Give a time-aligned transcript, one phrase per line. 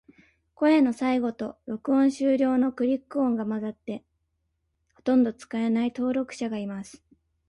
[0.55, 4.03] 声の最後と、録音終了のクリック音が混ざって、
[4.95, 7.03] ほとんど使えない登録者がいます。